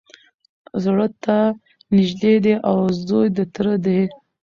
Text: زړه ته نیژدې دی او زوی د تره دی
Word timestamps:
زړه 0.83 1.07
ته 1.23 1.37
نیژدې 1.95 2.33
دی 2.43 2.53
او 2.69 2.77
زوی 3.07 3.27
د 3.37 3.39
تره 3.53 3.75
دی 3.85 4.01